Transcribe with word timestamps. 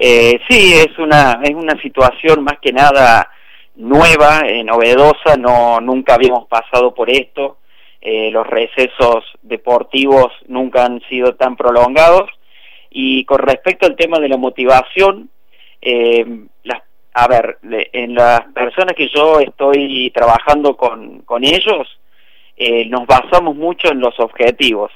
Eh, 0.00 0.38
sí, 0.48 0.74
es 0.74 0.96
una, 0.98 1.40
es 1.42 1.54
una 1.54 1.80
situación 1.82 2.44
más 2.44 2.60
que 2.60 2.72
nada 2.72 3.28
nueva, 3.74 4.42
eh, 4.46 4.62
novedosa, 4.62 5.36
no, 5.36 5.80
nunca 5.80 6.14
habíamos 6.14 6.46
pasado 6.46 6.94
por 6.94 7.10
esto, 7.10 7.58
eh, 8.00 8.30
los 8.30 8.46
recesos 8.46 9.24
deportivos 9.42 10.32
nunca 10.46 10.84
han 10.84 11.00
sido 11.08 11.34
tan 11.34 11.56
prolongados. 11.56 12.30
Y 12.90 13.24
con 13.24 13.40
respecto 13.40 13.86
al 13.86 13.96
tema 13.96 14.18
de 14.18 14.28
la 14.28 14.36
motivación, 14.36 15.30
las, 15.82 16.82
a 17.12 17.28
ver, 17.28 17.58
en 17.62 18.14
las 18.14 18.40
personas 18.54 18.94
que 18.94 19.08
yo 19.14 19.40
estoy 19.40 20.10
trabajando 20.14 20.76
con, 20.76 21.20
con 21.20 21.44
ellos, 21.44 21.86
nos 22.86 23.06
basamos 23.06 23.54
mucho 23.54 23.88
en 23.92 24.00
los 24.00 24.18
objetivos 24.18 24.90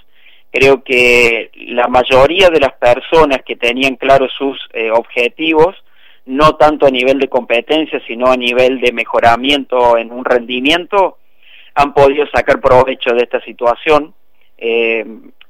creo 0.53 0.85
que 0.85 1.51
la 1.55 1.89
mayoría 1.89 2.51
de 2.51 2.61
las 2.61 2.75
personas 2.75 3.43
que 3.45 3.57
tenían 3.57 3.97
claros 3.97 4.31
sus 4.37 4.59
eh, 4.75 4.91
objetivos, 4.91 5.75
no 6.27 6.57
tanto 6.57 6.87
a 6.87 6.91
nivel 6.91 7.19
de 7.19 7.29
competencia, 7.29 8.01
sino 8.07 8.31
a 8.31 8.37
nivel 8.37 8.81
de 8.81 8.93
mejoramiento 8.93 9.97
en 9.97 10.13
un 10.13 10.25
rendimiento, 10.25 11.19
han 11.75 11.95
podido 11.95 12.27
sacar 12.27 12.61
provecho 12.61 13.15
de 13.15 13.23
esta 13.23 13.41
situación. 13.41 14.15
Eh, 14.59 15.05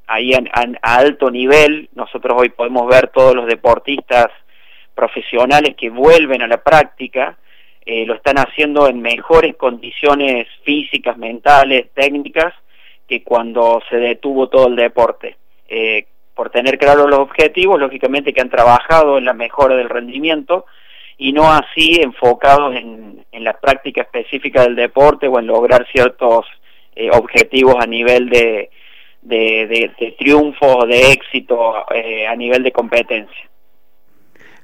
ahí 0.07 0.33
a 0.35 0.95
alto 0.97 1.31
nivel, 1.31 1.89
nosotros 1.95 2.37
hoy 2.41 2.51
podemos 2.51 2.87
ver 2.89 3.09
todos 3.09 3.35
los 3.35 3.47
deportistas 3.47 4.29
profesionales 4.95 5.75
que 5.77 5.91
vuelven 5.91 6.43
a 6.43 6.47
la 6.47 6.63
práctica, 6.63 7.37
eh, 7.85 8.07
lo 8.07 8.15
están 8.15 8.37
haciendo 8.37 8.89
en 8.89 9.01
mejores 9.01 9.57
condiciones 9.57 10.47
físicas, 10.63 11.17
mentales, 11.17 11.87
técnicas, 11.95 12.55
que 13.13 13.23
cuando 13.23 13.83
se 13.91 13.97
detuvo 13.97 14.49
todo 14.49 14.69
el 14.69 14.77
deporte. 14.77 15.37
Eh, 15.69 16.07
por 16.35 16.49
tener 16.49 16.79
claros 16.79 17.11
los 17.11 17.19
objetivos, 17.19 17.79
lógicamente 17.79 18.33
que 18.33 18.41
han 18.41 18.49
trabajado 18.49 19.19
en 19.19 19.27
la 19.27 19.35
mejora 19.35 19.77
del 19.77 19.91
rendimiento 19.91 20.65
y 21.19 21.35
no 21.35 21.53
así 21.53 22.01
enfocados 22.01 22.75
en, 22.75 23.23
la 23.33 23.53
práctica 23.53 24.01
específica 24.01 24.63
del 24.63 24.77
deporte 24.77 25.29
o 25.29 25.39
en 25.39 25.47
lograr 25.47 25.87
ciertos 25.93 26.47
eh, 26.97 27.11
objetivos 27.13 27.77
a 27.79 27.87
nivel 27.87 28.31
de, 28.31 28.71
de, 29.21 29.93
de, 29.99 30.13
triunfo, 30.19 30.87
de 30.87 31.13
éxito, 31.13 31.85
eh, 31.95 32.27
a 32.27 32.35
nivel 32.35 32.63
de 32.63 32.73
competencia. 32.73 33.51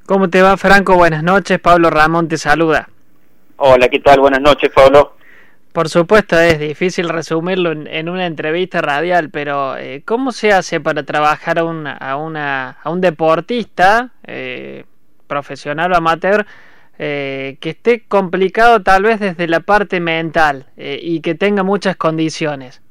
¿Cómo 0.06 0.30
te 0.30 0.40
va, 0.40 0.56
Franco? 0.56 0.94
Buenas 0.94 1.22
noches. 1.22 1.58
Pablo 1.58 1.90
Ramón 1.90 2.28
te 2.28 2.38
saluda. 2.38 2.88
Hola, 3.58 3.88
¿qué 3.90 3.98
tal? 3.98 4.20
Buenas 4.20 4.40
noches, 4.40 4.70
Pablo. 4.70 5.17
Por 5.78 5.88
supuesto, 5.88 6.36
es 6.40 6.58
difícil 6.58 7.08
resumirlo 7.08 7.70
en, 7.70 8.08
una 8.08 8.26
entrevista 8.26 8.80
radial, 8.80 9.30
pero 9.30 9.76
eh, 9.76 10.02
¿cómo 10.04 10.32
se 10.32 10.50
hace 10.50 10.80
para 10.80 11.04
trabajar 11.04 11.60
a, 11.60 11.62
una, 11.62 11.92
a, 11.92 12.16
una, 12.16 12.78
a 12.82 12.90
un 12.90 13.00
deportista 13.00 14.10
eh, 14.26 14.86
profesional 15.28 15.92
o 15.92 15.96
amateur 15.96 16.44
eh, 16.98 17.58
que 17.60 17.70
esté 17.70 18.02
complicado 18.08 18.82
tal 18.82 19.04
vez 19.04 19.20
desde 19.20 19.46
la 19.46 19.60
parte 19.60 20.00
mental 20.00 20.66
y 20.76 21.20
que 21.20 21.36
tenga 21.36 21.62
muchas 21.62 21.94
condiciones? 21.94 22.82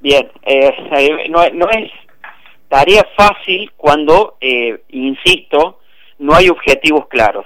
Bien, 0.00 0.30
no, 1.28 1.46
no, 1.52 1.68
es 1.68 1.92
tarea 2.70 3.06
fácil 3.18 3.70
cuando, 3.76 4.38
insisto, 4.88 5.80
no 6.20 6.34
hay 6.34 6.48
objetivos 6.48 7.06
claros. 7.08 7.44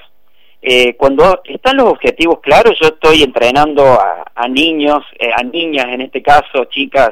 Eh, 0.62 0.94
cuando 0.94 1.40
están 1.44 1.78
los 1.78 1.86
objetivos 1.86 2.40
claros, 2.40 2.78
yo 2.80 2.88
estoy 2.88 3.22
entrenando 3.22 3.82
a, 3.84 4.48
niños, 4.48 5.02
eh, 5.18 5.30
a 5.34 5.42
niñas 5.42 5.86
en 5.88 6.02
este 6.02 6.22
caso, 6.22 6.66
chicas 6.66 7.10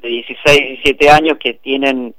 de 0.00 0.08
16, 0.08 0.58
17 0.82 1.10
años 1.10 1.36
que 1.38 1.54
tienen 1.54 2.14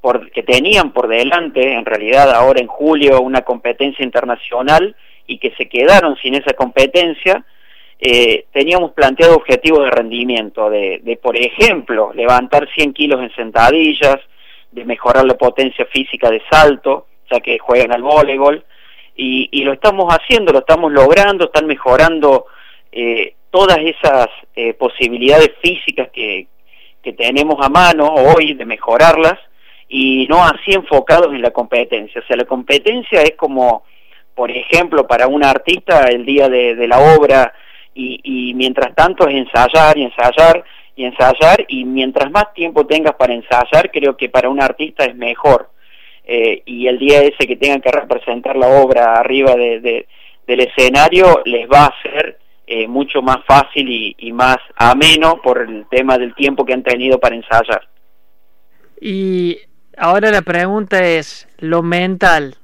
por, 0.00 0.30
que 0.30 0.42
tenían 0.42 0.92
por 0.92 1.08
delante, 1.08 1.74
en 1.74 1.84
realidad 1.84 2.30
ahora 2.32 2.60
en 2.60 2.66
julio, 2.66 3.20
una 3.20 3.42
competencia 3.42 4.04
internacional 4.04 4.94
y 5.26 5.38
que 5.38 5.52
se 5.56 5.68
quedaron 5.68 6.16
sin 6.16 6.34
esa 6.34 6.52
competencia, 6.52 7.44
eh, 7.98 8.44
teníamos 8.52 8.92
planteado 8.92 9.34
objetivos 9.34 9.84
de 9.84 9.90
rendimiento, 9.90 10.70
de, 10.70 11.00
de, 11.02 11.16
por 11.16 11.36
ejemplo, 11.36 12.12
levantar 12.14 12.68
100 12.74 12.92
kilos 12.92 13.20
en 13.22 13.34
sentadillas, 13.34 14.18
de 14.70 14.84
mejorar 14.84 15.24
la 15.24 15.34
potencia 15.34 15.86
física 15.86 16.30
de 16.30 16.42
salto, 16.50 17.06
ya 17.30 17.40
que 17.40 17.58
juegan 17.58 17.92
al 17.92 18.02
voleibol, 18.02 18.64
y, 19.20 19.64
lo 19.64 19.72
estamos 19.72 20.06
haciendo, 20.14 20.52
lo 20.52 20.60
estamos 20.60 20.92
logrando, 20.92 21.46
están 21.46 21.66
mejorando 21.66 22.46
eh, 22.92 23.34
todas 23.50 23.78
esas 23.78 24.28
eh, 24.54 24.74
posibilidades 24.74 25.52
físicas 25.60 26.08
que, 26.12 26.46
tenemos 27.16 27.56
a 27.64 27.70
mano 27.70 28.06
hoy 28.06 28.52
de 28.52 28.66
mejorarlas 28.66 29.38
y 29.88 30.26
no 30.28 30.44
así 30.44 30.74
enfocados 30.74 31.28
en 31.28 31.40
la 31.40 31.52
competencia. 31.52 32.20
O 32.20 32.26
sea, 32.26 32.36
la 32.36 32.44
competencia 32.44 33.22
es 33.22 33.34
como, 33.34 33.82
por 34.34 34.50
ejemplo, 34.50 35.06
para 35.06 35.26
un 35.26 35.42
artista 35.42 36.06
el 36.10 36.26
día 36.26 36.50
de, 36.50 36.74
de 36.74 36.86
la 36.86 36.98
obra 37.16 37.54
y, 37.94 38.20
y 38.22 38.52
mientras 38.52 38.94
tanto 38.94 39.26
es 39.26 39.36
ensayar 39.36 39.96
y 39.96 40.02
ensayar 40.02 40.62
y 40.96 41.06
ensayar 41.06 41.64
y 41.68 41.86
mientras 41.86 42.30
más 42.30 42.52
tiempo 42.52 42.86
tengas 42.86 43.14
para 43.14 43.32
ensayar, 43.32 43.90
creo 43.90 44.14
que 44.14 44.28
para 44.28 44.50
un 44.50 44.62
artista 44.62 45.06
es 45.06 45.16
mejor 45.16 45.70
eh, 46.30 46.62
y 46.66 46.86
el 46.86 46.98
día 46.98 47.22
ese 47.22 47.46
que 47.46 47.56
tengan 47.56 47.80
que 47.80 47.90
representar 47.90 48.54
la 48.54 48.68
obra 48.68 49.14
arriba 49.14 49.56
de, 49.56 50.06
del 50.46 50.60
escenario 50.60 51.40
les 51.46 51.66
va 51.66 51.86
a 51.86 52.02
ser 52.02 52.38
eh, 52.66 52.86
mucho 52.86 53.22
más 53.22 53.38
fácil 53.46 54.14
y, 54.18 54.32
más 54.32 54.58
ameno 54.76 55.40
por 55.40 55.62
el 55.62 55.86
tema 55.88 56.18
del 56.18 56.34
tiempo 56.34 56.66
que 56.66 56.74
han 56.74 56.82
tenido 56.82 57.18
para 57.18 57.34
ensayar. 57.34 57.88
Y 59.00 59.56
ahora 59.96 60.30
la 60.30 60.42
pregunta 60.42 61.02
es, 61.02 61.48
lo 61.56 61.82
mental, 61.82 62.56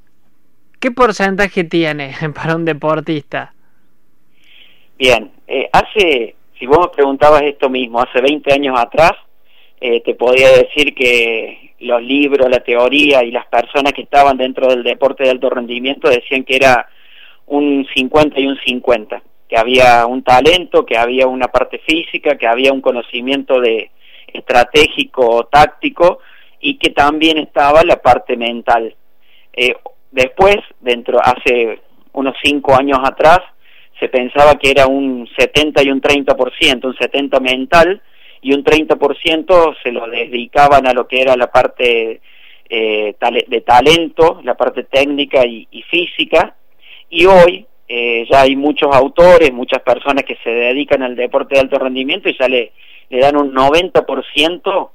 ¿qué 0.79 0.91
porcentaje 0.91 1.65
tiene 1.65 2.15
para 2.35 2.57
un 2.57 2.67
deportista? 2.67 3.55
Bien, 4.99 5.33
eh, 5.49 5.71
hace, 5.73 6.37
si 6.59 6.67
vos 6.67 6.81
me 6.81 6.89
preguntabas 6.89 7.41
esto 7.45 7.71
mismo, 7.71 8.03
hace 8.03 8.21
20 8.21 8.53
años 8.53 8.79
atrás, 8.79 9.13
te 9.81 10.15
podía 10.15 10.49
decir 10.49 10.95
que 10.95 11.74
los 11.85 12.03
libros, 12.03 12.49
la 12.49 12.61
teoría 12.61 13.23
y 13.23 13.31
las 13.31 13.47
personas 13.47 13.93
que 13.93 14.03
estaban 14.03 14.37
dentro 14.37 14.69
del 14.69 14.83
deporte 14.83 15.25
de 15.25 15.31
alto 15.31 15.51
rendimiento 15.51 16.09
decían 16.09 16.45
que 16.45 16.57
era 16.57 16.89
un 17.47 17.87
50 17.95 18.41
y 18.41 18.47
un 18.47 18.59
50, 18.65 19.23
que 19.49 19.57
había 19.57 20.07
un 20.07 20.23
talento, 20.23 20.85
que 20.85 20.97
había 20.97 21.27
una 21.27 21.49
parte 21.49 21.79
física, 21.79 22.37
que 22.37 22.47
había 22.47 22.73
un 22.73 22.81
conocimiento 22.81 23.61
de 23.61 23.91
estratégico, 24.33 25.49
táctico 25.51 26.19
y 26.61 26.77
que 26.79 26.91
también 26.91 27.39
estaba 27.39 27.83
la 27.85 27.97
parte 27.97 28.37
mental. 28.37 28.95
Eh, 29.53 29.75
después, 30.11 30.57
dentro 30.81 31.21
hace 31.23 31.81
unos 32.13 32.35
cinco 32.43 32.75
años 32.75 32.99
atrás, 33.05 33.41
se 34.01 34.09
pensaba 34.09 34.57
que 34.57 34.71
era 34.71 34.87
un 34.87 35.29
70 35.39 35.83
y 35.83 35.91
un 35.91 36.01
30%, 36.01 36.85
un 36.85 36.97
70 36.97 37.41
mental 37.41 38.03
y 38.45 38.53
un 38.53 38.63
30% 38.63 39.77
se 39.83 39.91
lo 39.91 40.07
dedicaban 40.07 40.87
a 40.87 40.93
lo 40.93 41.09
que 41.09 41.23
era 41.23 41.35
la 41.35 41.51
parte 41.51 42.21
eh, 42.69 43.15
de 43.49 43.61
talento, 43.63 44.41
la 44.45 44.55
parte 44.55 44.85
técnica 44.85 45.47
y, 45.47 45.67
física, 45.91 46.55
y 47.09 47.25
hoy 47.25 47.67
eh, 47.89 48.27
ya 48.31 48.43
hay 48.43 48.55
muchos 48.55 48.95
autores, 48.95 49.51
muchas 49.51 49.81
personas 49.81 50.25
que 50.25 50.37
se 50.45 50.51
dedican 50.51 51.03
al 51.03 51.17
deporte 51.17 51.55
de 51.55 51.63
alto 51.63 51.79
rendimiento 51.79 52.29
y 52.29 52.37
ya 52.39 52.47
le, 52.47 52.73
le 53.09 53.19
dan 53.19 53.37
un 53.37 53.55
90% 53.55 54.91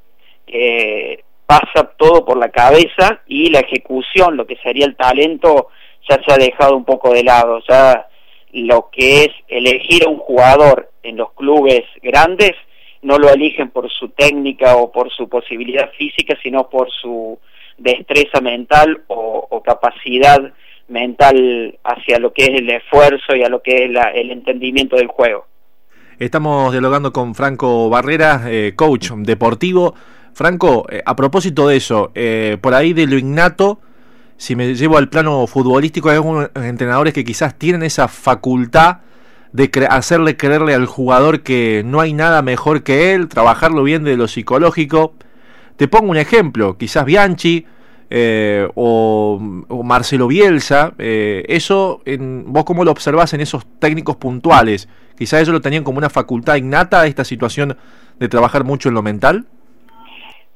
que 0.45 1.23
pasa 1.47 1.91
todo 1.97 2.23
por 2.23 2.37
la 2.37 2.49
cabeza 2.49 3.21
y 3.25 3.49
la 3.49 3.61
ejecución, 3.61 4.37
lo 4.37 4.45
que 4.45 4.57
sería 4.57 4.85
el 4.85 4.95
talento, 4.95 5.69
ya 6.07 6.19
se 6.23 6.31
ha 6.31 6.37
dejado 6.37 6.77
un 6.77 6.85
poco 6.85 7.15
de 7.15 7.23
lado, 7.23 7.63
ya 7.67 8.07
lo 8.53 8.89
que 8.91 9.23
es 9.23 9.29
elegir 9.47 10.05
a 10.05 10.09
un 10.09 10.19
jugador 10.19 10.91
en 11.01 11.17
los 11.17 11.33
clubes 11.33 11.81
grandes 12.03 12.53
no 13.01 13.17
lo 13.17 13.29
eligen 13.29 13.69
por 13.69 13.89
su 13.89 14.09
técnica 14.09 14.75
o 14.75 14.91
por 14.91 15.11
su 15.11 15.29
posibilidad 15.29 15.91
física, 15.97 16.37
sino 16.43 16.69
por 16.69 16.89
su 16.91 17.39
destreza 17.77 18.41
mental 18.41 19.03
o, 19.07 19.61
capacidad 19.63 20.51
mental 20.87 21.77
hacia 21.83 22.17
lo 22.17 22.33
que 22.33 22.43
es 22.43 22.49
el 22.49 22.69
esfuerzo 22.69 23.35
y 23.35 23.43
a 23.43 23.49
lo 23.49 23.61
que 23.61 23.85
es 23.85 23.91
el 24.15 24.31
entendimiento 24.31 24.95
del 24.95 25.07
juego. 25.07 25.45
Estamos 26.17 26.71
dialogando 26.71 27.13
con 27.13 27.35
Franco 27.35 27.89
Barrera, 27.89 28.43
eh, 28.47 28.73
coach 28.75 29.11
deportivo. 29.11 29.93
Franco, 30.33 30.85
eh, 30.89 31.01
a 31.05 31.15
propósito 31.15 31.67
de 31.67 31.77
eso, 31.77 32.11
eh, 32.15 32.57
por 32.59 32.73
ahí 32.73 32.93
de 32.93 33.05
lo 33.05 33.17
innato, 33.17 33.79
si 34.35 34.55
me 34.55 34.73
llevo 34.73 34.97
al 34.97 35.09
plano 35.09 35.45
futbolístico, 35.47 36.09
hay 36.09 36.15
algunos 36.15 36.49
entrenadores 36.55 37.13
que 37.13 37.23
quizás 37.23 37.57
tienen 37.57 37.83
esa 37.83 38.07
facultad 38.07 38.97
de 39.51 39.69
hacerle 39.89 40.37
creerle 40.37 40.73
al 40.73 40.85
jugador 40.85 41.41
que 41.41 41.81
no 41.85 41.99
hay 42.01 42.13
nada 42.13 42.41
mejor 42.41 42.83
que 42.83 43.13
él, 43.13 43.27
trabajarlo 43.27 43.83
bien 43.83 44.03
de 44.03 44.17
lo 44.17 44.27
psicológico. 44.27 45.13
Te 45.77 45.87
pongo 45.87 46.11
un 46.11 46.17
ejemplo, 46.17 46.77
quizás 46.77 47.05
Bianchi 47.05 47.65
eh, 48.11 48.67
o, 48.75 49.39
Marcelo 49.83 50.27
Bielsa, 50.27 50.93
eh, 50.97 51.45
eso, 51.47 52.01
en, 52.05 52.51
vos 52.51 52.63
cómo 52.63 52.83
lo 52.83 52.91
observás 52.91 53.33
en 53.33 53.41
esos 53.41 53.65
técnicos 53.79 54.15
puntuales, 54.17 54.89
quizás 55.17 55.41
ellos 55.41 55.53
lo 55.53 55.61
tenían 55.61 55.83
como 55.83 55.99
una 55.99 56.09
facultad 56.09 56.55
innata, 56.55 57.05
esta 57.05 57.23
situación 57.23 57.77
de 58.19 58.27
trabajar 58.27 58.63
mucho 58.63 58.89
en 58.89 58.95
lo 58.95 59.01
mental. 59.01 59.45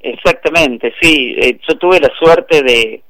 Exactamente, 0.00 0.92
sí, 1.00 1.34
eh, 1.38 1.58
yo 1.66 1.78
tuve 1.78 1.98
la 2.00 2.10
suerte 2.18 2.62
de, 2.62 3.02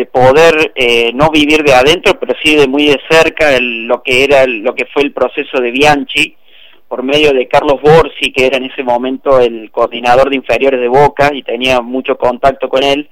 de 0.00 0.06
poder 0.06 0.72
eh, 0.76 1.12
no 1.12 1.28
vivir 1.28 1.62
de 1.62 1.74
adentro, 1.74 2.18
pero 2.18 2.34
sí 2.42 2.56
de 2.56 2.66
muy 2.66 2.86
de 2.86 2.98
cerca 3.10 3.50
lo 3.60 4.02
que 4.02 4.24
era 4.24 4.46
lo 4.46 4.74
que 4.74 4.86
fue 4.86 5.02
el 5.02 5.12
proceso 5.12 5.60
de 5.60 5.70
Bianchi 5.70 6.36
por 6.88 7.02
medio 7.02 7.34
de 7.34 7.46
Carlos 7.46 7.82
Borsi, 7.82 8.32
que 8.32 8.46
era 8.46 8.56
en 8.56 8.64
ese 8.64 8.82
momento 8.82 9.38
el 9.40 9.70
coordinador 9.70 10.30
de 10.30 10.36
inferiores 10.36 10.80
de 10.80 10.88
Boca 10.88 11.32
y 11.34 11.42
tenía 11.42 11.82
mucho 11.82 12.16
contacto 12.16 12.70
con 12.70 12.82
él, 12.82 13.10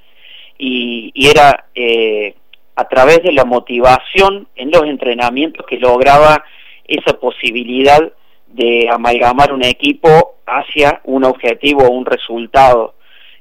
y, 0.57 1.13
era 1.15 1.67
eh, 1.75 2.35
a 2.75 2.89
través 2.89 3.23
de 3.23 3.33
la 3.33 3.45
motivación 3.45 4.49
en 4.57 4.71
los 4.71 4.85
entrenamientos 4.85 5.67
que 5.67 5.77
lograba 5.77 6.43
esa 6.87 7.21
posibilidad 7.21 8.01
de 8.47 8.89
amalgamar 8.91 9.53
un 9.53 9.63
equipo 9.63 10.37
hacia 10.47 11.03
un 11.05 11.25
objetivo 11.25 11.83
o 11.83 11.91
un 11.91 12.07
resultado. 12.07 12.95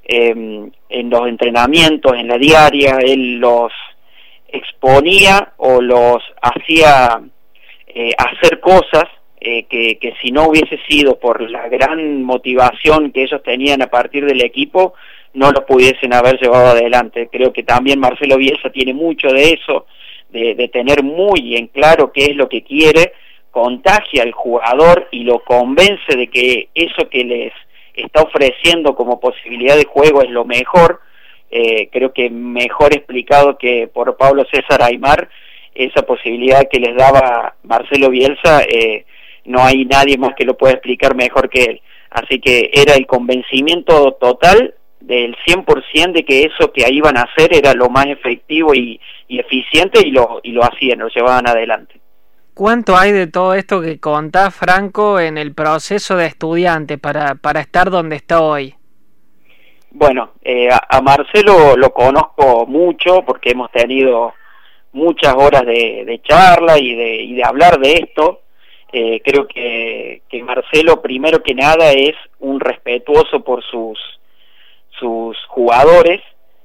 Em, 0.04 0.70
en 0.88 1.10
los 1.10 1.26
entrenamientos, 1.28 2.14
en 2.14 2.28
la 2.28 2.38
diaria, 2.38 2.98
él 3.00 3.36
los 3.38 3.72
exponía 4.48 5.52
o 5.58 5.80
los 5.80 6.22
hacía 6.40 7.20
eh, 7.86 8.12
hacer 8.16 8.60
cosas 8.60 9.04
eh, 9.40 9.64
que, 9.64 9.98
que, 9.98 10.14
si 10.22 10.30
no 10.30 10.48
hubiese 10.48 10.78
sido 10.88 11.18
por 11.18 11.48
la 11.50 11.68
gran 11.68 12.22
motivación 12.22 13.12
que 13.12 13.22
ellos 13.22 13.42
tenían 13.42 13.82
a 13.82 13.88
partir 13.88 14.24
del 14.24 14.42
equipo, 14.42 14.94
no 15.34 15.50
lo 15.52 15.64
pudiesen 15.66 16.14
haber 16.14 16.40
llevado 16.40 16.68
adelante. 16.68 17.28
Creo 17.30 17.52
que 17.52 17.62
también 17.62 18.00
Marcelo 18.00 18.36
Bielsa 18.36 18.70
tiene 18.70 18.94
mucho 18.94 19.28
de 19.28 19.50
eso, 19.50 19.86
de 20.30 20.68
tener 20.70 21.02
muy 21.02 21.56
en 21.56 21.68
claro 21.68 22.12
qué 22.12 22.26
es 22.26 22.36
lo 22.36 22.48
que 22.48 22.62
quiere, 22.62 23.12
contagia 23.50 24.22
al 24.22 24.32
jugador 24.32 25.08
y 25.10 25.24
lo 25.24 25.40
convence 25.40 26.16
de 26.16 26.28
que 26.28 26.68
eso 26.74 27.08
que 27.08 27.24
les 27.24 27.52
está 28.02 28.22
ofreciendo 28.22 28.94
como 28.94 29.20
posibilidad 29.20 29.76
de 29.76 29.84
juego 29.84 30.22
es 30.22 30.30
lo 30.30 30.44
mejor, 30.44 31.00
eh, 31.50 31.88
creo 31.90 32.12
que 32.12 32.30
mejor 32.30 32.94
explicado 32.94 33.56
que 33.56 33.88
por 33.88 34.16
Pablo 34.16 34.44
César 34.50 34.82
Aymar, 34.82 35.28
esa 35.74 36.02
posibilidad 36.02 36.68
que 36.70 36.80
les 36.80 36.96
daba 36.96 37.54
Marcelo 37.62 38.10
Bielsa, 38.10 38.62
eh, 38.62 39.04
no 39.44 39.62
hay 39.62 39.84
nadie 39.84 40.18
más 40.18 40.34
que 40.34 40.44
lo 40.44 40.56
pueda 40.56 40.74
explicar 40.74 41.14
mejor 41.14 41.48
que 41.48 41.64
él. 41.64 41.80
Así 42.10 42.40
que 42.40 42.70
era 42.72 42.94
el 42.94 43.06
convencimiento 43.06 44.12
total 44.20 44.74
del 45.00 45.36
100% 45.46 46.12
de 46.12 46.24
que 46.24 46.42
eso 46.42 46.72
que 46.72 46.84
iban 46.90 47.16
a 47.16 47.22
hacer 47.22 47.54
era 47.54 47.72
lo 47.74 47.88
más 47.88 48.06
efectivo 48.06 48.74
y, 48.74 49.00
y 49.28 49.38
eficiente 49.38 50.00
y 50.06 50.10
lo, 50.10 50.40
y 50.42 50.52
lo 50.52 50.62
hacían, 50.64 50.98
lo 50.98 51.08
llevaban 51.08 51.48
adelante. 51.48 51.97
¿Cuánto 52.58 52.96
hay 52.96 53.12
de 53.12 53.28
todo 53.28 53.54
esto 53.54 53.80
que 53.80 54.00
contás, 54.00 54.52
Franco, 54.52 55.20
en 55.20 55.38
el 55.38 55.54
proceso 55.54 56.16
de 56.16 56.26
estudiante 56.26 56.98
para, 56.98 57.36
para 57.36 57.60
estar 57.60 57.88
donde 57.88 58.16
está 58.16 58.40
hoy? 58.42 58.74
Bueno, 59.92 60.32
eh, 60.42 60.68
a, 60.68 61.00
Marcelo 61.00 61.76
lo 61.76 61.92
conozco 61.92 62.66
mucho 62.66 63.22
porque 63.24 63.50
hemos 63.52 63.70
tenido 63.70 64.34
muchas 64.90 65.34
horas 65.36 65.64
de, 65.66 66.20
charla 66.24 66.80
y 66.80 66.96
de, 66.96 67.14
y 67.22 67.34
de, 67.34 67.44
hablar 67.44 67.78
de 67.78 67.92
esto. 67.92 68.40
Eh, 68.92 69.20
creo 69.24 69.46
que, 69.46 70.22
que, 70.28 70.42
Marcelo, 70.42 71.00
primero 71.00 71.40
que 71.44 71.54
nada, 71.54 71.92
es 71.92 72.16
un 72.40 72.58
respetuoso 72.58 73.44
por 73.44 73.62
sus, 73.62 74.00
sus 74.98 75.38
jugadores. 75.46 76.20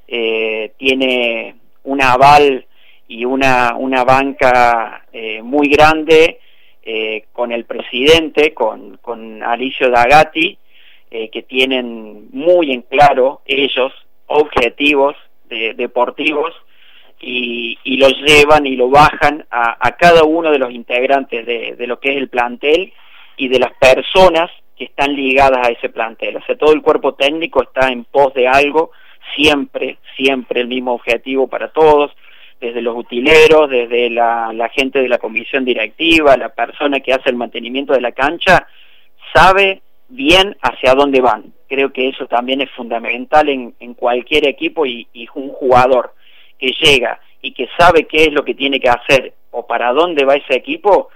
Eh, 0.08 0.72
tiene 0.80 1.56
un 1.84 2.02
aval 2.02 2.66
y 3.14 3.26
una, 3.26 3.76
una 3.78 4.04
banca 4.04 5.06
eh, 5.14 5.44
muy 5.44 5.68
grande 5.68 6.40
eh, 6.82 7.26
con 7.32 7.52
el 7.52 7.66
presidente, 7.66 8.56
con, 8.56 8.98
con 8.98 9.44
Alicio 9.44 9.92
Dagati, 9.92 10.58
eh, 11.12 11.30
que 11.30 11.44
tienen 11.44 12.30
muy 12.32 12.72
en 12.72 12.82
claro 12.82 13.42
ellos 13.46 13.94
objetivos 14.26 15.16
deportivos 15.76 16.52
y, 17.20 17.78
y 17.84 17.98
los 17.98 18.20
llevan 18.24 18.66
y 18.66 18.76
lo 18.76 18.90
bajan 18.90 19.46
a, 19.52 19.78
a 19.80 19.92
cada 19.98 20.24
uno 20.24 20.50
de 20.50 20.58
los 20.58 20.72
integrantes 20.72 21.46
de, 21.46 21.76
de, 21.76 21.86
lo 21.86 22.00
que 22.00 22.10
es 22.10 22.18
el 22.18 22.28
plantel 22.28 22.92
y 23.38 23.50
de 23.50 23.60
las 23.60 23.74
personas 23.74 24.50
que 24.76 24.86
están 24.86 25.16
ligadas 25.16 25.68
a 25.68 25.70
ese 25.70 25.90
plantel. 25.90 26.38
O 26.38 26.42
sea, 26.46 26.58
todo 26.58 26.74
el 26.74 26.82
cuerpo 26.82 27.14
técnico 27.14 27.62
está 27.62 27.90
en 27.90 28.06
pos 28.06 28.34
de 28.34 28.48
algo, 28.48 28.90
siempre, 29.36 29.98
siempre 30.18 30.62
el 30.62 30.68
mismo 30.68 30.94
objetivo 30.94 31.48
para 31.48 31.68
todos 31.68 32.12
desde 32.64 32.82
los 32.82 32.96
utileros, 32.96 33.70
desde 33.70 34.10
la, 34.10 34.72
gente 34.74 35.02
de 35.02 35.10
la 35.10 35.18
comisión 35.18 35.66
directiva, 35.66 36.38
la 36.38 36.48
persona 36.48 37.02
que 37.02 37.12
hace 37.12 37.30
el 37.30 37.36
mantenimiento 37.36 37.92
de 37.92 38.00
la 38.00 38.14
cancha, 38.14 38.66
sabe 39.34 39.82
bien 40.08 40.56
hacia 40.62 40.94
dónde 40.94 41.20
van. 41.20 41.54
Creo 41.68 41.92
que 41.92 42.08
eso 42.08 42.26
también 42.26 42.62
es 42.62 42.72
fundamental 42.72 43.50
en, 43.50 43.94
cualquier 43.96 44.48
equipo 44.48 44.86
y, 44.86 45.06
y, 45.12 45.28
un 45.36 45.50
jugador 45.50 46.14
que 46.58 46.72
llega 46.82 47.20
y 47.42 47.52
que 47.52 47.68
sabe 47.78 48.08
qué 48.08 48.24
es 48.24 48.32
lo 48.32 48.46
que 48.46 48.56
tiene 48.56 48.80
que 48.80 48.90
hacer 48.90 49.34
o 49.52 49.68
para 49.68 49.92
dónde 49.92 50.24
va 50.24 50.36
ese 50.36 50.56
equipo, 50.56 51.10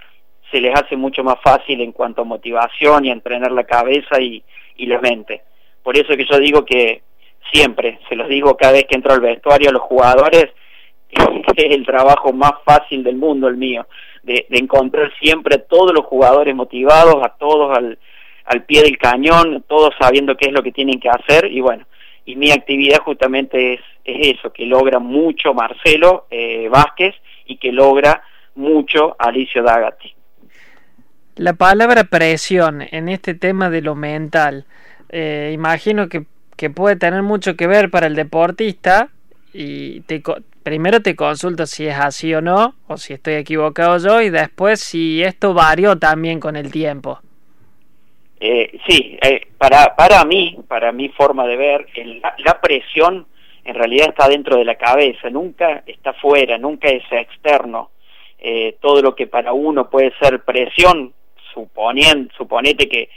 se 0.52 0.60
les 0.60 0.78
hace 0.78 0.98
mucho 0.98 1.24
más 1.24 1.38
fácil 1.42 1.80
en 1.80 1.94
cuanto 1.94 2.24
a 2.24 2.26
motivación 2.26 3.06
y 3.06 3.10
a 3.10 3.14
entrenar 3.14 3.54
la 3.54 3.64
cabeza 3.64 4.20
y, 4.20 4.44
y 4.76 4.86
la 4.86 5.00
mente. 5.00 5.44
Por 5.82 5.98
eso 5.98 6.18
que 6.18 6.26
yo 6.26 6.40
digo 6.40 6.66
que 6.66 7.04
siempre, 7.54 8.00
se 8.10 8.18
los 8.18 8.28
digo 8.28 8.58
cada 8.58 8.74
vez 8.74 8.84
que 8.84 8.96
entro 8.96 9.14
al 9.14 9.22
vestuario 9.22 9.70
a 9.70 9.74
los 9.74 9.84
jugadores, 9.84 10.48
es 11.56 11.76
el 11.76 11.86
trabajo 11.86 12.34
más 12.34 12.54
fácil 12.66 13.04
del 13.04 13.16
mundo 13.16 13.48
el 13.48 13.58
mío, 13.58 13.88
de, 14.24 14.46
encontrar 14.50 15.12
siempre 15.20 15.56
a 15.56 15.64
todos 15.64 15.94
los 15.94 16.06
jugadores 16.06 16.54
motivados, 16.56 17.24
a 17.24 17.30
todos 17.38 17.78
al, 17.78 17.98
al 18.46 18.64
pie 18.64 18.84
del 18.84 18.98
cañón, 18.98 19.64
todos 19.68 19.94
sabiendo 20.00 20.36
qué 20.36 20.48
es 20.48 20.54
lo 20.54 20.64
que 20.64 20.72
tienen 20.72 21.00
que 21.00 21.10
hacer 21.10 21.52
y 21.52 21.62
bueno, 21.62 21.86
y 22.26 22.36
mi 22.36 22.52
actividad 22.52 23.00
justamente 23.04 23.76
es, 23.76 23.80
es 24.04 24.38
eso, 24.38 24.52
que 24.52 24.66
logra 24.66 25.00
mucho 25.00 25.54
Marcelo 25.54 26.28
eh, 26.30 26.68
Vázquez 26.70 27.16
y 27.46 27.58
que 27.58 27.72
logra 27.72 28.22
mucho 28.56 29.16
Alicio 29.18 29.64
Dagati. 29.64 30.14
La 31.36 31.54
palabra 31.54 32.04
presión 32.06 32.82
en 32.82 33.10
este 33.10 33.34
tema 33.34 33.70
de 33.70 33.82
lo 33.82 33.96
mental, 33.96 34.66
eh, 35.10 35.52
imagino 35.54 36.10
que, 36.10 36.26
que 36.58 36.70
puede 36.70 36.96
tener 36.96 37.22
mucho 37.22 37.56
que 37.56 37.68
ver 37.68 37.90
para 37.92 38.08
el 38.08 38.16
deportista 38.16 39.10
y 39.54 40.02
te, 40.02 40.22
primero 40.64 41.02
te 41.02 41.16
consulto 41.16 41.66
si 41.66 41.88
es 41.88 41.98
así 41.98 42.34
o 42.34 42.42
no, 42.42 42.76
o 42.88 42.98
si 42.98 43.14
estoy 43.14 43.36
equivocado 43.36 43.98
yo, 43.98 44.22
y 44.22 44.30
después 44.30 44.80
si 44.80 45.24
esto 45.24 45.54
varió 45.54 45.98
también 45.98 46.40
con 46.40 46.56
el 46.56 46.72
tiempo. 46.72 47.20
Eh, 48.40 48.80
sí, 48.88 49.18
eh, 49.22 49.48
para, 49.58 49.96
para 49.96 50.24
mí, 50.24 50.58
para 50.68 50.92
mi 50.92 51.10
forma 51.10 51.48
de 51.48 51.58
ver, 51.58 51.88
la, 52.44 52.62
presión 52.62 53.26
en 53.64 53.76
realidad 53.76 54.10
está 54.10 54.30
dentro 54.30 54.58
de 54.58 54.66
la 54.66 54.76
cabeza, 54.76 55.30
nunca 55.30 55.84
está 55.88 56.14
fuera, 56.14 56.58
nunca 56.58 56.88
es 56.90 57.04
externo. 57.12 57.90
Eh, 58.40 58.78
todo 58.80 59.02
lo 59.02 59.16
que 59.16 59.26
para 59.26 59.54
uno 59.54 59.90
puede 59.90 60.14
ser 60.22 60.44
presión, 60.44 61.14
suponiendo, 61.54 62.32
suponete 62.38 62.88
que, 62.88 63.10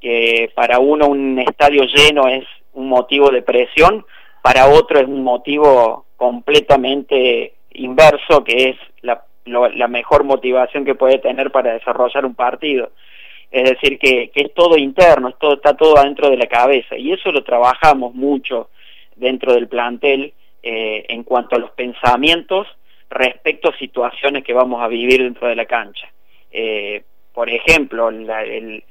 que 0.00 0.52
para 0.54 0.78
uno 0.78 1.08
un 1.08 1.38
estadio 1.40 1.82
lleno 1.84 2.28
es 2.28 2.44
un 2.74 2.88
motivo 2.88 3.30
de 3.30 3.42
presión, 3.42 4.06
para 4.48 4.66
otro 4.66 4.98
es 4.98 5.06
un 5.06 5.22
motivo 5.22 6.06
completamente 6.16 7.52
inverso, 7.72 8.42
que 8.42 8.70
es 8.70 8.76
la, 9.02 9.88
mejor 9.88 10.24
motivación 10.24 10.86
que 10.86 10.94
puede 10.94 11.18
tener 11.18 11.50
para 11.50 11.74
desarrollar 11.74 12.24
un 12.24 12.34
partido. 12.34 12.92
Es 13.50 13.68
decir, 13.68 13.98
que, 13.98 14.30
es 14.34 14.54
todo 14.54 14.78
interno, 14.78 15.32
todo, 15.32 15.56
está 15.56 15.76
todo 15.76 15.98
adentro 15.98 16.30
de 16.30 16.38
la 16.38 16.46
cabeza 16.46 16.96
y 16.96 17.12
eso 17.12 17.30
lo 17.30 17.44
trabajamos 17.44 18.14
mucho 18.14 18.70
dentro 19.16 19.52
del 19.52 19.68
plantel 19.68 20.32
eh, 20.62 21.04
en 21.10 21.24
cuanto 21.24 21.56
a 21.56 21.58
los 21.58 21.72
pensamientos 21.72 22.66
respecto 23.10 23.68
a 23.68 23.76
situaciones 23.76 24.44
que 24.44 24.54
vamos 24.54 24.82
a 24.82 24.88
vivir 24.88 25.22
dentro 25.22 25.46
de 25.46 25.56
la 25.56 25.66
cancha. 25.66 26.08
Eh, 26.50 27.02
por 27.34 27.50
ejemplo, 27.50 28.08
el, 28.08 28.82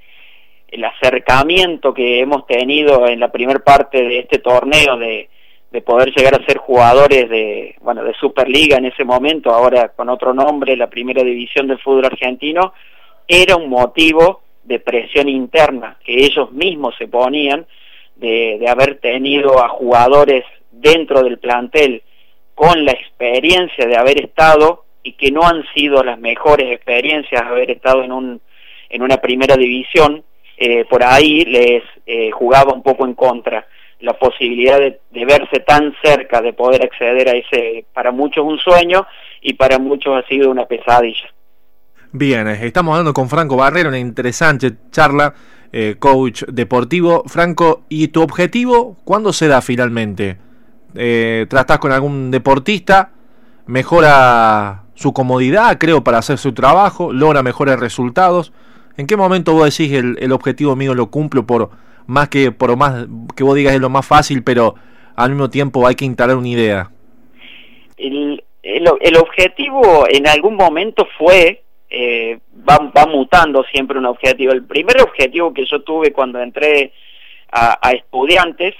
el 0.68 0.84
acercamiento 0.84 1.96
que 1.96 2.20
hemos 2.20 2.46
tenido 2.46 3.08
en 3.08 3.20
la 3.20 3.32
primera 3.32 3.60
parte 3.60 4.04
de 4.04 4.20
este 4.20 4.38
torneo 4.38 4.98
de, 4.98 5.30
de 5.72 5.82
poder 5.82 6.14
llegar 6.16 6.36
a 6.36 6.46
ser 6.46 6.58
jugadores 6.58 7.30
de, 7.30 7.76
bueno, 7.82 8.04
de 8.04 8.14
Superliga 8.14 8.78
en 8.78 8.86
ese 8.86 9.04
momento, 9.04 9.52
ahora 9.52 9.90
con 9.90 10.10
otro 10.10 10.34
nombre, 10.34 10.78
la 10.78 10.90
primera 10.90 11.24
división 11.24 11.68
del 11.68 11.80
fútbol 11.80 12.06
argentino, 12.06 12.74
era 13.28 13.58
un 13.58 13.70
motivo 13.70 14.42
de 14.64 14.80
presión 14.80 15.28
interna 15.30 15.98
que 16.04 16.26
ellos 16.26 16.52
mismos 16.52 16.96
se 16.98 17.08
ponían 17.08 17.66
de, 18.16 18.58
de 18.60 18.70
haber 18.70 19.00
tenido 19.00 19.64
a 19.64 19.70
jugadores 19.70 20.44
dentro 20.72 21.22
del 21.22 21.38
plantel 21.38 22.02
con 22.56 22.86
la 22.86 22.92
experiencia 22.92 23.86
de 23.86 23.96
haber 23.96 24.24
estado 24.24 24.86
y 25.04 25.14
que 25.14 25.32
no 25.32 25.44
han 25.44 25.64
sido 25.74 26.04
las 26.04 26.20
mejores 26.20 26.72
experiencias 26.72 27.42
haber 27.42 27.72
estado 27.72 28.04
en 28.04 28.12
un 28.12 28.42
en 28.90 29.02
una 29.02 29.18
primera 29.18 29.56
división 29.56 30.24
eh, 30.58 30.86
por 30.86 31.04
ahí 31.04 31.46
les 31.46 31.84
eh, 32.06 32.32
jugaba 32.32 32.74
un 32.74 32.82
poco 32.82 33.06
en 33.06 33.14
contra 33.14 33.68
la 34.00 34.14
posibilidad 34.14 34.80
de, 34.80 35.26
verse 35.26 35.60
tan 35.66 35.94
cerca, 36.04 36.42
de 36.42 36.54
poder 36.54 36.84
acceder 36.84 37.30
a 37.30 37.34
ese, 37.34 37.86
para 37.94 38.12
muchos 38.12 38.46
un 38.46 38.58
sueño 38.60 39.06
y 39.42 39.54
para 39.54 39.80
muchos 39.80 40.16
ha 40.16 40.28
sido 40.28 40.52
una 40.52 40.66
pesadilla. 40.66 41.34
Bien, 42.12 42.48
eh, 42.48 42.60
estamos 42.62 42.94
hablando 42.94 43.14
con 43.14 43.30
Franco 43.30 43.58
Barrero, 43.58 43.90
una 43.90 44.00
interesante 44.00 44.74
charla, 44.92 45.34
eh, 45.72 45.96
coach 46.00 46.44
deportivo. 46.44 47.24
Franco, 47.28 47.84
¿y 47.90 48.10
tu 48.10 48.22
objetivo 48.22 48.98
cuándo 49.04 49.34
se 49.34 49.48
da 49.48 49.62
finalmente? 49.62 50.38
eh, 50.98 51.46
tratás 51.50 51.80
con 51.80 51.92
algún 51.92 52.32
deportista, 52.32 53.12
mejora 53.68 54.84
su 54.96 55.14
comodidad, 55.14 55.78
creo, 55.78 56.04
para 56.04 56.18
hacer 56.18 56.38
su 56.38 56.54
trabajo, 56.54 57.14
logra 57.14 57.44
mejores 57.44 57.80
resultados. 57.80 58.52
¿En 58.98 59.06
qué 59.06 59.16
momento 59.16 59.54
vos 59.54 59.66
decís 59.66 59.94
el, 59.94 60.18
el 60.20 60.32
objetivo 60.32 60.76
mío 60.76 60.96
lo 60.96 61.12
cumplo 61.12 61.46
por 61.46 61.70
más 62.08 62.30
que 62.30 62.52
por 62.52 62.76
más 62.78 63.06
que 63.36 63.44
vos 63.44 63.56
digas 63.56 63.74
es 63.74 63.82
lo 63.82 63.90
más 63.90 64.06
fácil, 64.06 64.44
pero 64.44 64.76
al 65.16 65.30
mismo 65.30 65.50
tiempo 65.50 65.86
hay 65.86 65.96
que 65.96 66.06
instalar 66.06 66.38
una 66.38 66.48
idea? 66.48 66.92
El, 67.98 68.44
el, 68.64 69.18
objetivo 69.18 70.06
en 70.10 70.28
algún 70.28 70.56
momento 70.56 71.08
fue, 71.18 71.64
eh, 71.90 72.40
va, 72.68 72.78
va, 72.96 73.06
mutando 73.06 73.64
siempre 73.72 73.98
un 73.98 74.06
objetivo. 74.06 74.52
El 74.52 74.66
primer 74.66 75.02
objetivo 75.02 75.54
que 75.54 75.66
yo 75.66 75.82
tuve 75.82 76.12
cuando 76.12 76.40
entré 76.40 76.92
a, 77.52 77.80
a 77.82 77.92
estudiantes 77.92 78.76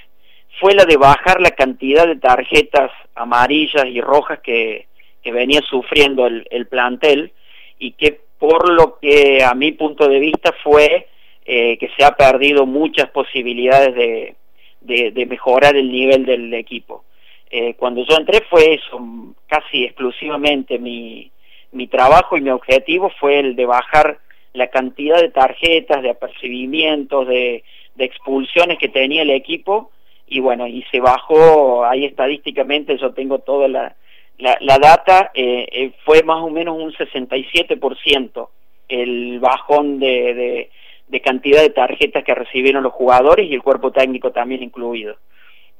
fue 0.60 0.74
la 0.74 0.84
de 0.84 0.96
bajar 0.96 1.40
la 1.40 1.50
cantidad 1.50 2.06
de 2.06 2.16
tarjetas 2.16 2.90
amarillas 3.14 3.86
y 3.86 4.00
rojas 4.00 4.40
que, 4.40 4.86
que 5.22 5.32
venía 5.32 5.60
sufriendo 5.62 6.26
el, 6.26 6.46
el, 6.50 6.66
plantel 6.66 7.32
y 7.78 7.92
que 7.92 8.20
por 8.38 8.70
lo 8.72 8.98
que 9.00 9.42
a 9.42 9.54
mi 9.54 9.72
punto 9.72 10.08
de 10.08 10.18
vista 10.18 10.54
fue 10.62 11.08
eh, 11.50 11.78
que 11.78 11.88
se 11.96 12.04
ha 12.04 12.10
perdido 12.10 12.66
muchas 12.66 13.08
posibilidades 13.08 13.94
de, 13.94 14.36
de, 14.82 15.24
mejorar 15.24 15.76
el 15.76 15.90
nivel 15.90 16.26
del 16.26 16.52
equipo. 16.52 17.04
Eh, 17.50 17.72
cuando 17.72 18.04
yo 18.04 18.18
entré 18.18 18.42
fue 18.50 18.74
eso, 18.74 19.00
casi 19.46 19.86
exclusivamente 19.86 20.78
mi, 20.78 21.32
mi 21.72 21.86
trabajo 21.86 22.36
y 22.36 22.42
mi 22.42 22.50
objetivo 22.50 23.10
fue 23.18 23.40
el 23.40 23.56
de 23.56 23.64
bajar 23.64 24.18
la 24.52 24.66
cantidad 24.66 25.22
de 25.22 25.30
tarjetas, 25.30 26.02
de 26.02 26.10
apercibimientos, 26.10 27.26
de, 27.26 27.64
de 27.94 28.04
expulsiones 28.04 28.76
que 28.76 28.90
tenía 28.90 29.22
el 29.22 29.30
equipo 29.30 29.90
y 30.26 30.40
bueno, 30.40 30.66
y 30.66 30.82
se 30.90 31.00
bajó, 31.00 31.86
ahí 31.86 32.04
estadísticamente 32.04 32.98
yo 32.98 33.14
tengo 33.14 33.38
toda 33.38 33.68
la, 33.68 33.96
la, 34.36 34.58
la 34.60 34.78
data, 34.78 35.30
eh, 35.32 35.66
eh, 35.72 35.92
fue 36.04 36.22
más 36.24 36.42
o 36.42 36.50
menos 36.50 36.76
un 36.76 36.92
67% 36.92 38.48
el 38.88 39.40
bajón 39.40 39.98
de, 39.98 40.34
de, 40.34 40.70
de, 41.08 41.20
cantidad 41.20 41.62
de 41.62 41.70
tarjetas 41.70 42.24
que 42.24 42.34
recibieron 42.34 42.82
los 42.82 42.92
jugadores 42.92 43.48
y 43.48 43.54
el 43.54 43.62
cuerpo 43.62 43.90
técnico 43.90 44.30
también 44.30 44.62
incluido. 44.62 45.16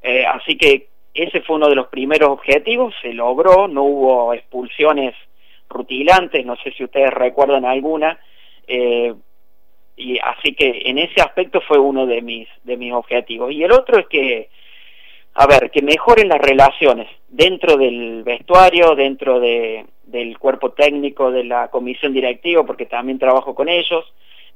Eh, 0.01 0.25
así 0.25 0.57
que 0.57 0.87
ese 1.13 1.41
fue 1.41 1.57
uno 1.57 1.69
de 1.69 1.75
los 1.75 1.87
primeros 1.87 2.29
objetivos, 2.29 2.93
se 3.01 3.13
logró, 3.13 3.67
no 3.67 3.83
hubo 3.83 4.33
expulsiones 4.33 5.15
rutilantes, 5.69 6.45
no 6.45 6.55
sé 6.57 6.71
si 6.71 6.83
ustedes 6.83 7.11
recuerdan 7.11 7.65
alguna, 7.65 8.19
eh, 8.67 9.13
y 9.99 10.17
así 10.19 10.53
que 10.53 10.83
en 10.85 10.97
ese 10.97 11.21
aspecto 11.21 11.59
fue 11.61 11.77
uno 11.77 12.05
de 12.05 12.21
mis 12.21 12.47
de 12.63 12.77
mis 12.77 12.93
objetivos 12.93 13.51
y 13.51 13.63
el 13.63 13.71
otro 13.71 13.99
es 13.99 14.07
que 14.07 14.49
a 15.33 15.45
ver 15.45 15.69
que 15.71 15.81
mejoren 15.81 16.29
las 16.29 16.39
relaciones 16.39 17.07
dentro 17.27 17.75
del 17.75 18.23
vestuario 18.23 18.95
dentro 18.95 19.41
de 19.41 19.85
del 20.03 20.39
cuerpo 20.39 20.71
técnico 20.71 21.31
de 21.31 21.43
la 21.43 21.67
comisión 21.67 22.13
directiva 22.13 22.65
porque 22.65 22.85
también 22.85 23.19
trabajo 23.19 23.53
con 23.53 23.67
ellos 23.67 24.05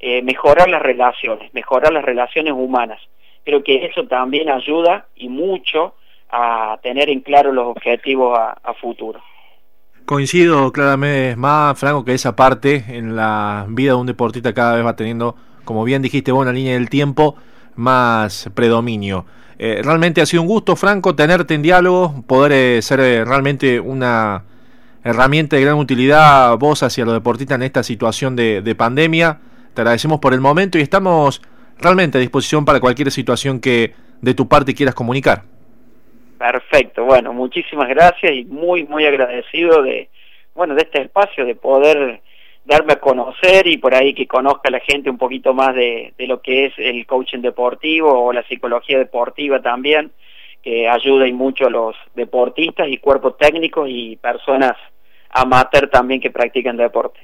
eh, 0.05 0.21
mejorar 0.21 0.69
las 0.69 0.81
relaciones 0.81 1.53
mejorar 1.53 1.93
las 1.93 2.03
relaciones 2.03 2.51
humanas 2.51 2.99
creo 3.45 3.63
que 3.63 3.85
eso 3.85 4.05
también 4.05 4.49
ayuda 4.49 5.05
y 5.15 5.29
mucho 5.29 5.95
a 6.29 6.77
tener 6.83 7.09
en 7.09 7.21
claro 7.21 7.53
los 7.53 7.67
objetivos 7.67 8.37
a, 8.37 8.73
futuro 8.73 9.21
Coincido 10.05 10.73
claramente 10.73 11.37
más, 11.37 11.79
Franco, 11.79 12.03
que 12.03 12.13
esa 12.13 12.35
parte 12.35 12.83
en 12.89 13.15
la 13.15 13.65
vida 13.69 13.93
de 13.93 13.97
un 13.97 14.07
deportista 14.07 14.53
cada 14.53 14.75
vez 14.75 14.85
va 14.85 14.97
teniendo, 14.97 15.37
como 15.63 15.85
bien 15.85 16.01
dijiste 16.01 16.33
vos, 16.33 16.41
una 16.41 16.51
línea 16.51 16.73
del 16.73 16.89
tiempo 16.89 17.37
más 17.75 18.49
predominio. 18.53 19.25
Eh, 19.57 19.79
realmente 19.81 20.19
ha 20.19 20.25
sido 20.25 20.41
un 20.41 20.49
gusto, 20.49 20.75
Franco, 20.75 21.15
tenerte 21.15 21.53
en 21.53 21.61
diálogo, 21.61 22.21
poder 22.27 22.51
eh, 22.51 22.81
ser 22.81 22.99
eh, 22.99 23.23
realmente 23.23 23.79
una 23.79 24.43
herramienta 25.05 25.55
de 25.55 25.61
gran 25.61 25.77
utilidad 25.77 26.57
vos 26.57 26.83
hacia 26.83 27.05
los 27.05 27.13
deportistas 27.13 27.55
en 27.55 27.63
esta 27.63 27.81
situación 27.81 28.35
de 28.35 28.75
pandemia. 28.77 29.39
Te 29.73 29.81
agradecemos 29.81 30.19
por 30.19 30.33
el 30.33 30.41
momento 30.41 30.77
y 30.77 30.81
estamos 30.81 31.41
realmente 31.79 32.17
a 32.17 32.21
disposición 32.21 32.63
para 32.65 32.79
cualquier 32.79 33.09
situación 33.11 33.59
que 33.59 33.93
de 34.21 34.33
tu 34.33 34.47
parte 34.47 34.73
quieras 34.73 34.95
comunicar. 34.95 35.43
Perfecto, 36.37 37.05
bueno, 37.05 37.33
muchísimas 37.33 37.87
gracias 37.89 38.33
y 38.33 38.45
muy, 38.45 38.83
muy 38.83 39.05
agradecido 39.05 39.81
de, 39.81 40.09
bueno, 40.53 40.75
de 40.75 40.83
este 40.83 41.01
espacio, 41.01 41.45
de 41.45 41.55
poder 41.55 42.21
darme 42.65 42.93
a 42.93 42.99
conocer 42.99 43.65
y 43.67 43.77
por 43.77 43.95
ahí 43.95 44.13
que 44.13 44.27
conozca 44.27 44.69
la 44.69 44.79
gente 44.79 45.09
un 45.09 45.17
poquito 45.17 45.53
más 45.53 45.73
de, 45.73 46.13
de 46.17 46.27
lo 46.27 46.41
que 46.41 46.65
es 46.65 46.73
el 46.77 47.05
coaching 47.05 47.39
deportivo 47.39 48.25
o 48.25 48.31
la 48.31 48.43
psicología 48.43 48.97
deportiva 48.97 49.61
también, 49.61 50.11
que 50.61 50.87
ayuda 50.87 51.27
y 51.27 51.33
mucho 51.33 51.67
a 51.67 51.69
los 51.69 51.95
deportistas 52.15 52.87
y 52.89 52.97
cuerpos 52.97 53.37
técnicos 53.37 53.87
y 53.89 54.17
personas 54.17 54.73
amateur 55.29 55.89
también 55.89 56.21
que 56.21 56.29
practican 56.29 56.77
deporte. 56.77 57.19